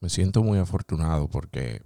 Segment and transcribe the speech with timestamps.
[0.00, 1.82] Me siento muy afortunado porque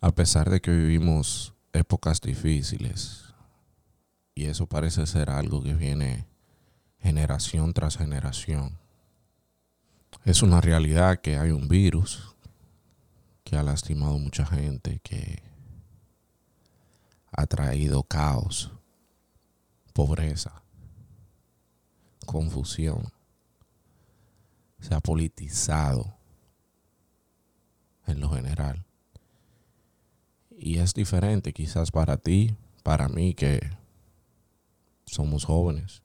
[0.00, 3.34] a pesar de que vivimos épocas difíciles,
[4.34, 6.26] y eso parece ser algo que viene
[7.00, 8.78] generación tras generación,
[10.24, 12.34] es una realidad que hay un virus
[13.44, 15.42] que ha lastimado mucha gente, que
[17.30, 18.72] ha traído caos,
[19.92, 20.62] pobreza,
[22.24, 23.15] confusión
[24.80, 26.16] se ha politizado
[28.06, 28.84] en lo general.
[30.50, 33.60] Y es diferente quizás para ti, para mí que
[35.06, 36.02] somos jóvenes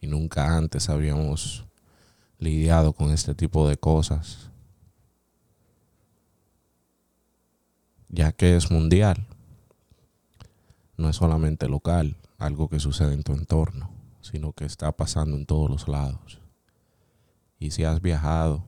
[0.00, 1.66] y nunca antes habíamos
[2.38, 4.50] lidiado con este tipo de cosas,
[8.08, 9.26] ya que es mundial,
[10.96, 15.46] no es solamente local, algo que sucede en tu entorno, sino que está pasando en
[15.46, 16.40] todos los lados.
[17.58, 18.64] Y si has viajado,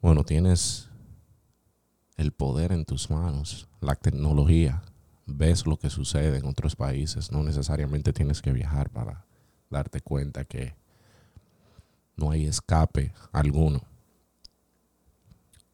[0.00, 0.90] bueno, tienes
[2.16, 4.82] el poder en tus manos, la tecnología,
[5.26, 9.24] ves lo que sucede en otros países, no necesariamente tienes que viajar para
[9.70, 10.74] darte cuenta que
[12.16, 13.80] no hay escape alguno,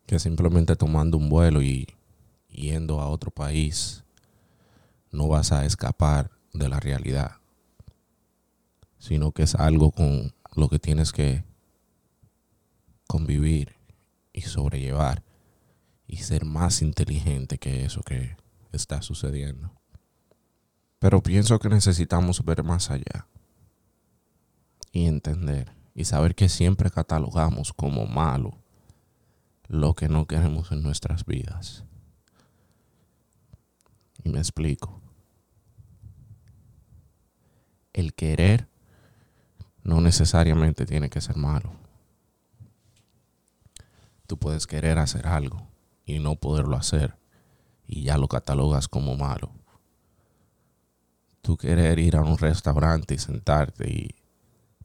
[0.06, 1.88] que simplemente tomando un vuelo y
[2.48, 4.04] yendo a otro país
[5.10, 7.36] no vas a escapar de la realidad,
[8.98, 11.44] sino que es algo con lo que tienes que
[13.08, 13.74] convivir
[14.32, 15.24] y sobrellevar
[16.06, 18.36] y ser más inteligente que eso que
[18.70, 19.72] está sucediendo.
[21.00, 23.26] Pero pienso que necesitamos ver más allá
[24.92, 28.56] y entender y saber que siempre catalogamos como malo
[29.66, 31.84] lo que no queremos en nuestras vidas.
[34.22, 35.00] Y me explico.
[37.92, 38.68] El querer
[39.82, 41.87] no necesariamente tiene que ser malo.
[44.28, 45.66] Tú puedes querer hacer algo
[46.04, 47.16] y no poderlo hacer
[47.86, 49.50] y ya lo catalogas como malo.
[51.40, 54.14] Tú querer ir a un restaurante y sentarte y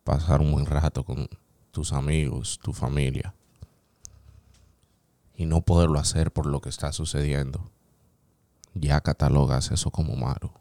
[0.05, 1.27] pasar un buen rato con
[1.71, 3.35] tus amigos, tu familia
[5.35, 7.69] y no poderlo hacer por lo que está sucediendo,
[8.73, 10.53] ya catalogas eso como malo.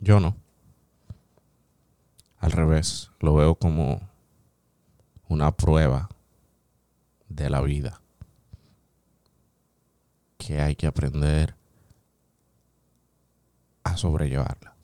[0.00, 0.36] Yo no.
[2.36, 4.02] Al revés, lo veo como
[5.28, 6.10] una prueba
[7.28, 8.00] de la vida
[10.38, 11.56] que hay que aprender
[13.82, 14.74] a sobrellevarla.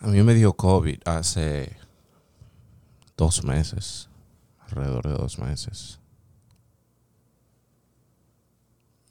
[0.00, 1.76] A mí me dio COVID hace
[3.16, 4.08] dos meses,
[4.60, 5.98] alrededor de dos meses.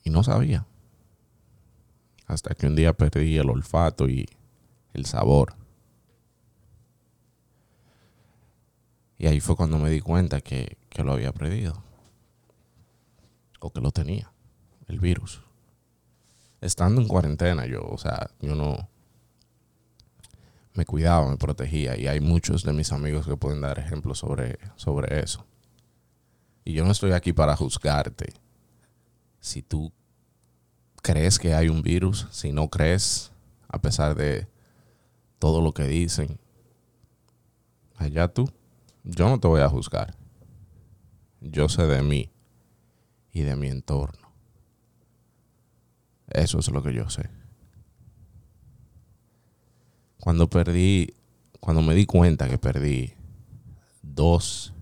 [0.04, 0.64] Y no sabía.
[2.26, 4.26] Hasta que un día perdí el olfato y
[4.94, 5.54] el sabor.
[9.18, 11.82] Y ahí fue cuando me di cuenta que, que lo había perdido.
[13.60, 14.32] O que lo tenía,
[14.88, 15.42] el virus.
[16.62, 18.88] Estando en cuarentena, yo, o sea, yo no
[20.72, 21.98] me cuidaba, me protegía.
[21.98, 25.44] Y hay muchos de mis amigos que pueden dar ejemplos sobre, sobre eso.
[26.64, 28.32] Y yo no estoy aquí para juzgarte.
[29.38, 29.92] Si tú
[31.02, 33.32] crees que hay un virus, si no crees,
[33.68, 34.48] a pesar de
[35.38, 36.38] todo lo que dicen,
[37.96, 38.50] allá tú
[39.04, 40.25] yo no te voy a juzgar.
[41.50, 42.30] Yo sé de mí
[43.32, 44.30] y de mi entorno.
[46.28, 47.28] Eso es lo que yo sé.
[50.18, 51.14] Cuando perdí,
[51.60, 53.14] cuando me di cuenta que perdí
[54.02, 54.72] dos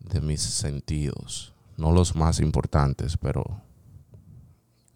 [0.00, 3.62] de mis sentidos, no los más importantes, pero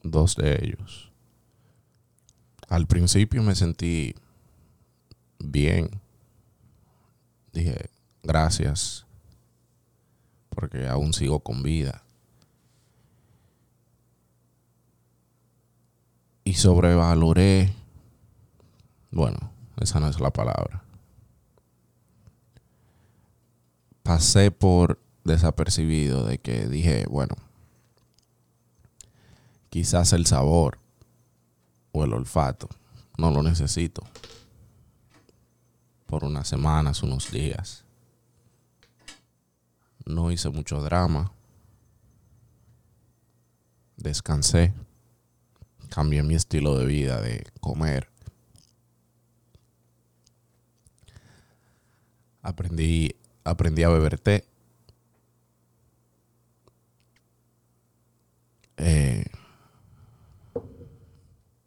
[0.03, 1.11] dos de ellos.
[2.69, 4.15] Al principio me sentí
[5.39, 6.03] bien
[7.53, 7.91] dije,
[8.23, 9.07] gracias,
[10.59, 12.03] porque aún sigo con vida.
[16.43, 17.73] Y sobrevaloré,
[19.13, 20.83] bueno, esa no es la palabra.
[24.03, 27.37] Pasé por desapercibido de que dije, bueno,
[29.71, 30.81] quizás el sabor
[31.93, 32.69] o el olfato
[33.17, 34.03] no lo necesito
[36.07, 37.85] por unas semanas, unos días.
[40.09, 41.31] No hice mucho drama.
[43.99, 44.73] Descansé.
[45.91, 48.09] Cambié mi estilo de vida, de comer.
[52.41, 54.47] Aprendí, aprendí a beber té.
[58.79, 59.27] Eh,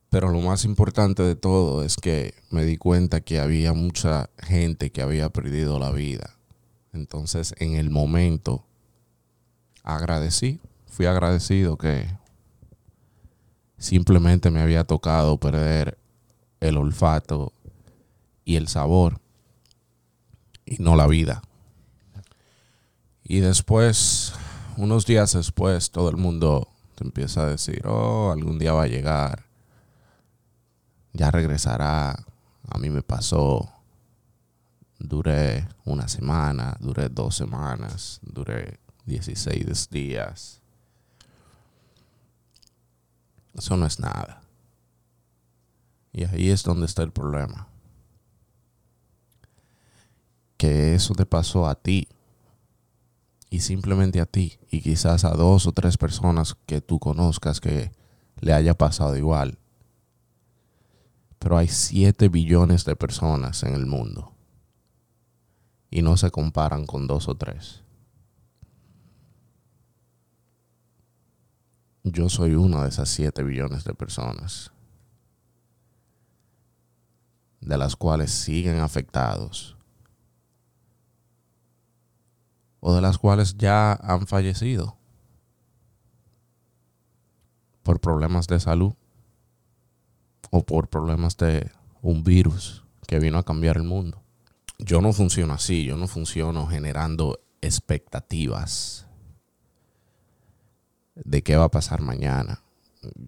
[0.09, 4.91] pero lo más importante de todo es que me di cuenta que había mucha gente
[4.91, 6.40] que había perdido la vida
[6.93, 8.65] Entonces, en el momento,
[9.83, 12.07] agradecí, fui agradecido que
[13.77, 15.97] simplemente me había tocado perder
[16.59, 17.53] el olfato
[18.45, 19.19] y el sabor
[20.65, 21.41] y no la vida.
[23.23, 24.33] Y después,
[24.77, 28.87] unos días después, todo el mundo te empieza a decir, oh, algún día va a
[28.87, 29.45] llegar,
[31.13, 32.25] ya regresará,
[32.67, 33.71] a mí me pasó,
[35.07, 40.61] duré una semana, duré dos semanas, duré 16 días.
[43.53, 44.41] Eso no es nada.
[46.13, 47.67] Y ahí es donde está el problema.
[50.57, 52.07] Que eso te pasó a ti.
[53.49, 54.59] Y simplemente a ti.
[54.69, 57.91] Y quizás a dos o tres personas que tú conozcas que
[58.39, 59.57] le haya pasado igual.
[61.39, 64.30] Pero hay 7 billones de personas en el mundo.
[65.91, 67.83] Y no se comparan con dos o tres.
[72.03, 74.71] Yo soy una de esas 7 billones de personas
[77.59, 79.77] de las cuales siguen afectados
[82.79, 84.97] o de las cuales ya han fallecido
[87.83, 88.93] por problemas de salud
[90.49, 91.71] o por problemas de
[92.01, 94.20] un virus que vino a cambiar el mundo.
[94.83, 99.05] Yo no funciono así, yo no funciono generando expectativas
[101.15, 102.63] de qué va a pasar mañana.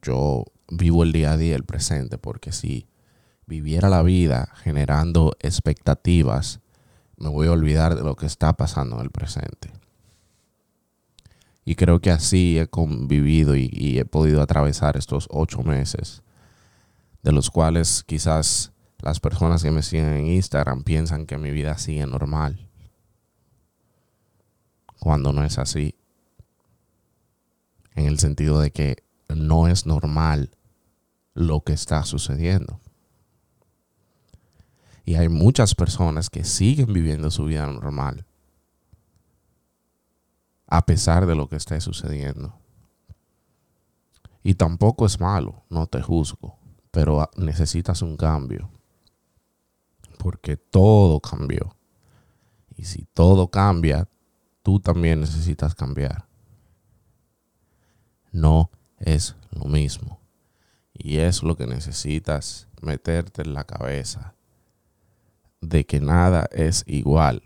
[0.01, 2.87] Yo vivo el día a día, el presente, porque si
[3.45, 6.59] viviera la vida generando expectativas,
[7.17, 9.71] me voy a olvidar de lo que está pasando en el presente.
[11.65, 16.23] Y creo que así he convivido y, he podido atravesar estos ocho meses,
[17.21, 18.72] de los cuales quizás
[19.03, 22.69] las personas que me siguen en Instagram piensan que mi vida sigue normal,
[24.97, 25.95] cuando no es así.
[27.95, 30.55] En el sentido de que no es normal
[31.33, 32.79] lo que está sucediendo.
[35.03, 38.25] Y hay muchas personas que siguen viviendo su vida normal.
[40.65, 42.57] A pesar de lo que esté sucediendo.
[44.43, 46.57] Y tampoco es malo, no te juzgo.
[46.89, 48.71] Pero necesitas un cambio.
[50.17, 51.75] Porque todo cambió.
[52.75, 54.07] Y si todo cambia,
[54.61, 56.27] tú también necesitas cambiar.
[58.31, 60.19] No es lo mismo.
[60.93, 64.35] Y es lo que necesitas meterte en la cabeza
[65.61, 67.43] de que nada es igual.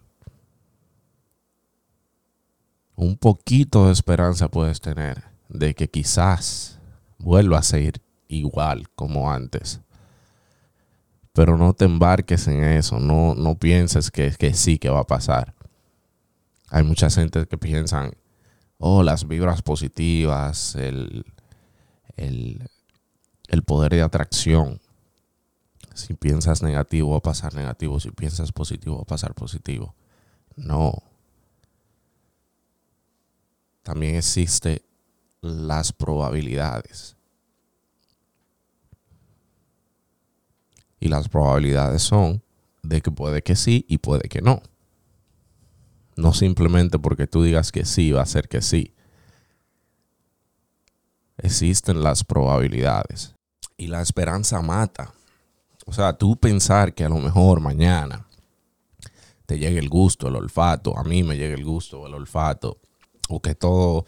[2.96, 6.80] Un poquito de esperanza puedes tener de que quizás
[7.20, 9.82] vuelva a ser igual como antes.
[11.38, 15.08] Pero no te embarques en eso, no, no pienses que, que sí que va a
[15.08, 15.54] pasar.
[16.70, 18.14] Hay mucha gente que piensan,
[18.80, 21.26] oh, las vibras positivas, el,
[22.16, 22.68] el,
[23.50, 24.82] el poder de atracción.
[25.94, 29.94] Si piensas negativo va a pasar negativo, si piensas positivo va a pasar positivo.
[30.56, 31.04] No.
[33.84, 34.82] También existe
[35.42, 37.17] las probabilidades.
[41.00, 42.44] Y las probabilidades son
[42.84, 44.62] de que puede que sí y puede que no.
[46.16, 48.94] No simplemente porque tú digas que sí va a ser que sí.
[51.38, 53.36] Existen las probabilidades.
[53.78, 55.14] Y la esperanza mata.
[55.86, 58.28] O sea, tú pensar que a lo mejor mañana
[59.46, 62.80] te llegue el gusto, el olfato, a mí me llegue el gusto, el olfato,
[63.30, 64.06] o que todo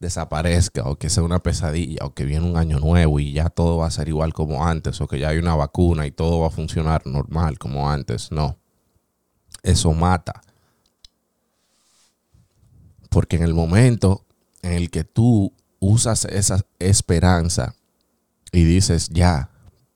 [0.00, 3.78] desaparezca, o que sea una pesadilla, o que viene un año nuevo y ya todo
[3.78, 6.48] va a ser igual como antes, o que ya hay una vacuna y todo va
[6.48, 8.30] a funcionar normal como antes.
[8.30, 8.58] No.
[9.62, 10.40] Eso mata.
[13.10, 14.24] Porque en el momento
[14.62, 17.74] en el que tú usas esa esperanza
[18.52, 19.50] y dices, ya,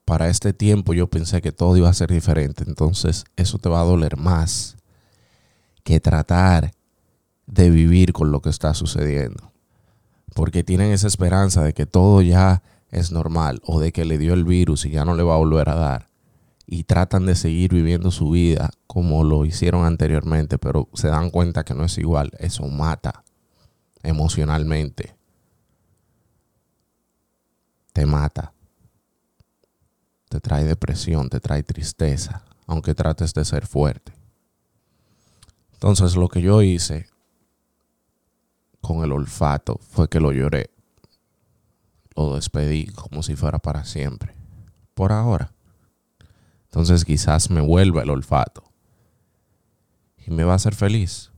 [0.04, 2.64] para este tiempo yo pensé que todo iba a ser diferente.
[2.66, 4.76] Entonces eso te va a doler más
[5.84, 6.72] que tratar
[7.46, 9.51] de vivir con lo que está sucediendo.
[10.34, 14.34] Porque tienen esa esperanza de que todo ya es normal o de que le dio
[14.34, 16.08] el virus y ya no le va a volver a dar.
[16.66, 21.64] Y tratan de seguir viviendo su vida como lo hicieron anteriormente, pero se dan cuenta
[21.64, 22.30] que no es igual.
[22.38, 23.24] Eso mata
[24.02, 25.14] emocionalmente.
[27.92, 28.52] Te mata
[30.32, 34.14] te trae depresión, te trae tristeza, aunque trates de ser fuerte.
[35.74, 37.06] Entonces lo que yo hice
[38.82, 40.70] con el olfato fue que lo lloré.
[42.14, 44.34] Lo despedí como si fuera para siempre.
[44.92, 45.52] Por ahora.
[46.64, 48.64] Entonces quizás me vuelva el olfato.
[50.26, 51.30] Y me va a hacer feliz.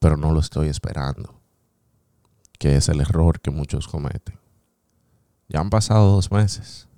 [0.00, 1.40] pero no lo estoy esperando,
[2.58, 4.38] que es el error que muchos cometen.
[5.48, 6.88] Ya han pasado dos meses.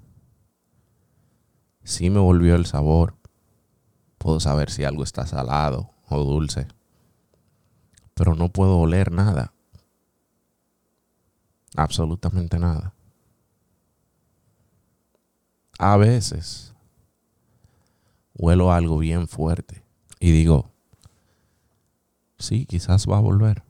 [1.85, 3.17] Sí me volvió el sabor.
[4.19, 6.67] Puedo saber si algo está salado o dulce.
[8.17, 9.53] Pero no puedo oler nada.
[11.77, 12.95] Absolutamente nada.
[15.79, 16.73] A veces
[18.35, 19.85] huelo algo bien fuerte
[20.19, 20.71] y digo,
[22.39, 23.63] sí, quizás va a volver,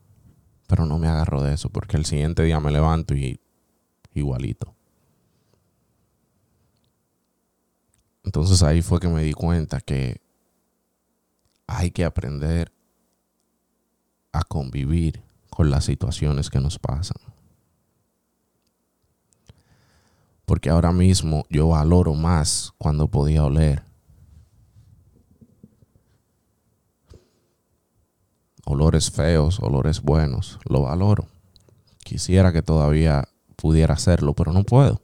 [0.67, 3.41] pero no me agarro de eso porque el siguiente día me levanto y
[4.13, 4.73] igualito.
[8.23, 10.21] Entonces ahí fue que me di cuenta que
[11.65, 12.71] hay que aprender
[14.37, 17.17] a convivir con las situaciones que nos pasan.
[20.45, 23.83] Porque ahora mismo yo valoro más cuando podía oler.
[28.65, 31.27] Olores feos, olores buenos, lo valoro.
[32.03, 35.01] Quisiera que todavía pudiera hacerlo, pero no puedo.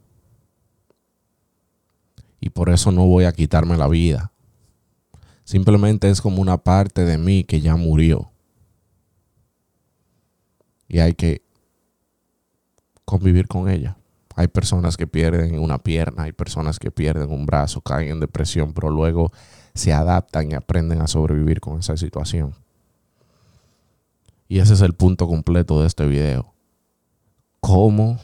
[2.40, 4.30] Y por eso no voy a quitarme la vida.
[5.44, 8.30] Simplemente es como una parte de mí que ya murió.
[10.88, 11.42] Y hay que
[13.04, 13.96] convivir con ella.
[14.36, 18.72] Hay personas que pierden una pierna, hay personas que pierden un brazo, caen en depresión,
[18.72, 19.32] pero luego
[19.74, 22.54] se adaptan y aprenden a sobrevivir con esa situación.
[24.48, 26.52] Y ese es el punto completo de este video.
[27.60, 28.18] Cómo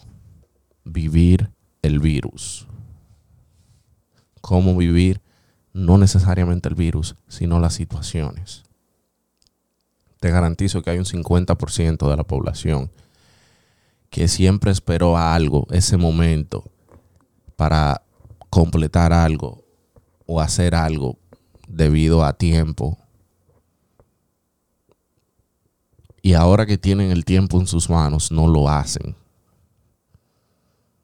[0.84, 1.50] vivir
[1.82, 2.66] el virus.
[4.40, 5.20] Cómo vivir
[5.72, 8.64] no necesariamente el virus, sino las situaciones.
[10.20, 12.90] Te garantizo que hay un 50% de la población
[14.10, 16.64] que siempre esperó algo, ese momento,
[17.56, 18.02] para
[18.50, 19.64] completar algo
[20.26, 21.16] o hacer algo
[21.68, 22.98] debido a tiempo.
[26.22, 29.16] Y ahora que tienen el tiempo en sus manos, no lo hacen.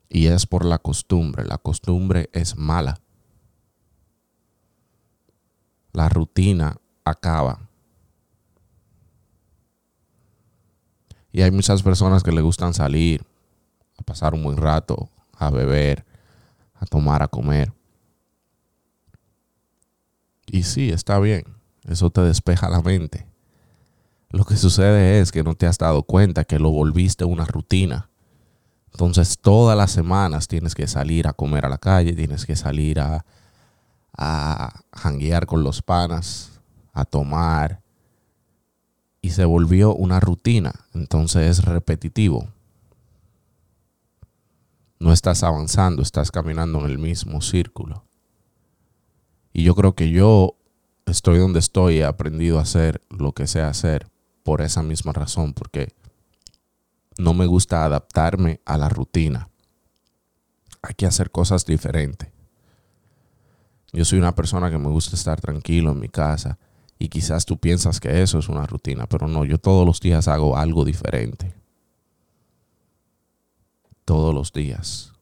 [0.09, 1.45] Y es por la costumbre.
[1.45, 3.01] La costumbre es mala.
[5.93, 7.66] La rutina acaba.
[11.37, 13.23] Y hay muchas personas que le gustan salir,
[13.99, 16.03] a pasar un buen rato, a beber,
[16.77, 17.75] a tomar, a comer.
[20.47, 21.45] Y sí, está bien.
[21.87, 23.27] Eso te despeja la mente.
[24.31, 28.09] Lo que sucede es que no te has dado cuenta que lo volviste una rutina.
[28.93, 32.99] Entonces todas las semanas tienes que salir a comer a la calle, tienes que salir
[32.99, 33.27] a,
[34.17, 36.63] a janguear con los panas,
[36.95, 37.83] a tomar,
[39.27, 40.73] y se volvió una rutina.
[40.95, 42.47] Entonces es repetitivo.
[45.01, 48.05] No estás avanzando, estás caminando en el mismo círculo.
[49.53, 50.57] Y yo creo que yo
[51.07, 54.07] estoy donde estoy, he aprendido a hacer lo que sé hacer
[54.45, 55.93] por esa misma razón, porque
[57.19, 59.49] no me gusta adaptarme a la rutina.
[60.83, 62.31] Hay que hacer cosas diferentes.
[63.93, 66.61] Yo soy una persona que me gusta estar tranquilo en mi casa,
[66.99, 70.29] y quizás tú piensas que eso es una rutina, pero no, yo todos los días
[70.29, 71.55] hago algo diferente.
[74.05, 75.13] Todos los días.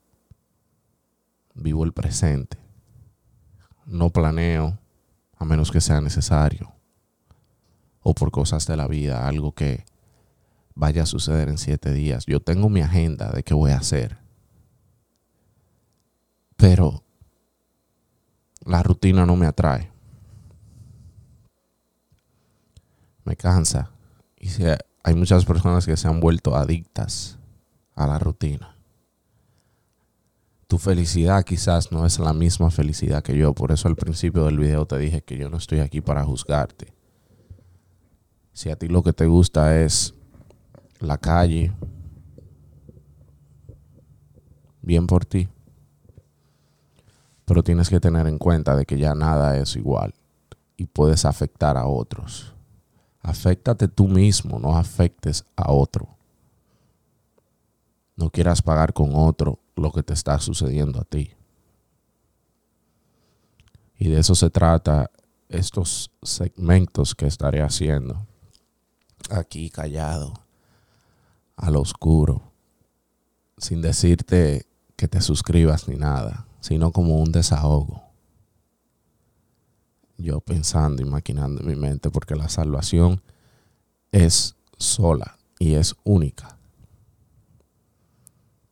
[1.54, 2.58] Vivo el presente.
[3.86, 4.78] No planeo
[5.36, 6.72] a menos que sea necesario.
[8.00, 9.84] O por cosas de la vida, algo que
[10.74, 12.26] vaya a suceder en siete días.
[12.26, 14.18] Yo tengo mi agenda de qué voy a hacer.
[16.56, 17.02] Pero
[18.64, 19.93] la rutina no me atrae.
[23.24, 23.90] Me cansa.
[24.38, 24.48] Y
[25.02, 27.38] hay muchas personas que se han vuelto adictas
[27.94, 28.76] a la rutina.
[30.66, 33.54] Tu felicidad quizás no es la misma felicidad que yo.
[33.54, 36.92] Por eso al principio del video te dije que yo no estoy aquí para juzgarte.
[38.52, 40.14] Si a ti lo que te gusta es
[41.00, 41.72] la calle,
[44.80, 45.48] bien por ti.
[47.44, 50.14] Pero tienes que tener en cuenta de que ya nada es igual
[50.76, 52.53] y puedes afectar a otros.
[53.24, 56.14] Afectate tú mismo, no afectes a otro.
[58.16, 61.32] No quieras pagar con otro lo que te está sucediendo a ti.
[63.96, 65.10] Y de eso se trata
[65.48, 68.26] estos segmentos que estaré haciendo.
[69.30, 70.34] Aquí callado,
[71.56, 72.52] al oscuro,
[73.56, 74.66] sin decirte
[74.96, 78.03] que te suscribas ni nada, sino como un desahogo
[80.24, 83.22] yo pensando y maquinando en mi mente, porque la salvación
[84.10, 86.58] es sola y es única.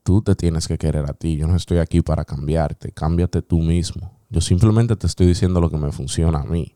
[0.02, 1.36] Tú te tienes que querer a ti.
[1.36, 2.90] Yo no estoy aquí para cambiarte.
[2.90, 4.18] Cámbiate tú mismo.
[4.30, 6.74] Yo simplemente te estoy diciendo lo que me funciona a mí.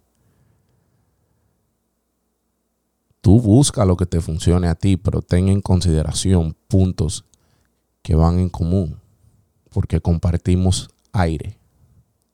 [3.26, 7.25] tú busca lo que te funcione a ti, pero ten en consideración puntos
[8.00, 9.00] que van en común,
[9.71, 11.59] porque compartimos aire,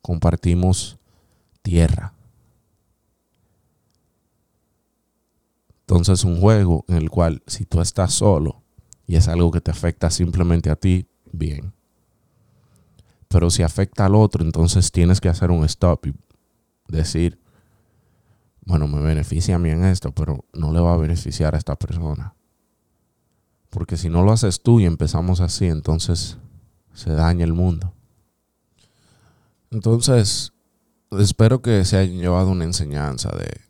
[0.02, 0.98] compartimos
[1.62, 2.12] tierra.
[5.92, 8.62] Entonces un juego en el cual si tú estás solo
[9.06, 11.74] y es algo que te afecta simplemente a ti, bien.
[13.28, 16.14] Pero si afecta al otro, entonces tienes que hacer un stop y
[16.88, 17.38] decir,
[18.64, 21.76] bueno, me beneficia a mí en esto, pero no le va a beneficiar a esta
[21.76, 22.34] persona.
[23.68, 26.38] Porque si no lo haces tú y empezamos así, entonces
[26.94, 27.92] se daña el mundo.
[29.70, 30.54] Entonces,
[31.10, 33.60] espero que se hayan llevado una enseñanza de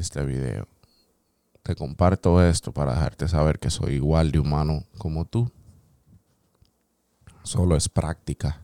[0.00, 0.66] este video.
[1.76, 5.50] Comparto esto para dejarte saber que soy igual de humano como tú.
[7.42, 8.60] Solo es práctica.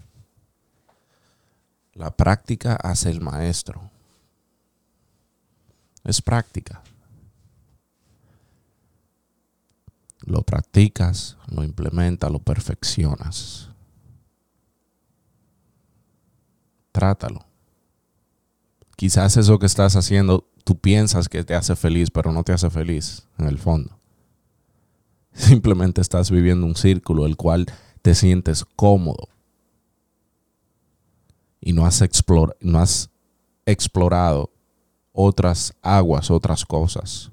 [1.94, 3.90] La práctica hace el maestro.
[6.04, 6.82] Es práctica.
[10.20, 13.70] Lo practicas, lo implementas, lo perfeccionas.
[16.92, 17.44] Trátalo.
[18.96, 22.68] Quizás eso que estás haciendo, tú piensas que te hace feliz, pero no te hace
[22.70, 23.96] feliz en el fondo.
[25.32, 27.66] Simplemente estás viviendo un círculo el cual
[28.02, 29.28] te sientes cómodo
[31.60, 32.02] y no has,
[32.60, 33.10] no has
[33.64, 34.50] explorado
[35.12, 37.30] otras aguas, otras cosas,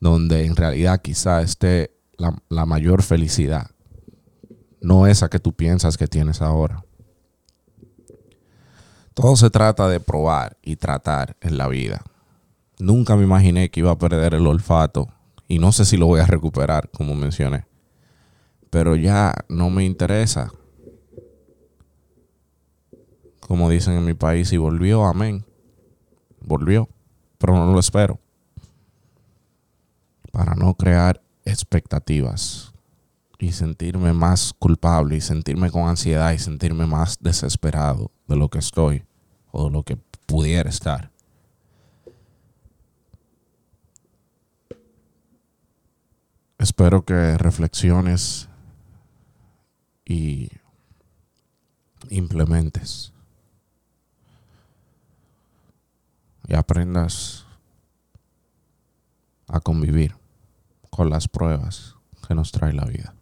[0.00, 3.70] donde en realidad quizá esté la, la mayor felicidad,
[4.80, 6.84] no esa que tú piensas que tienes ahora.
[9.16, 12.04] Todo se trata de probar y tratar en la vida.
[12.78, 15.08] Nunca me imaginé que iba a perder el olfato
[15.48, 17.64] y no sé si lo voy a recuperar, como mencioné
[18.76, 20.52] pero ya no me interesa.
[23.40, 25.46] Como dicen en mi país, y volvió, amén.
[26.42, 26.86] Volvió,
[27.38, 28.20] pero no lo espero.
[30.30, 32.74] Para no crear expectativas
[33.38, 38.58] y sentirme más culpable y sentirme con ansiedad y sentirme más desesperado de lo que
[38.58, 39.05] estoy
[39.58, 41.10] o lo que pudiera estar.
[46.58, 48.48] Espero que reflexiones
[50.04, 50.50] y
[52.10, 53.14] implementes
[56.46, 57.46] y aprendas
[59.48, 60.14] a convivir
[60.90, 61.96] con las pruebas
[62.28, 63.15] que nos trae la vida.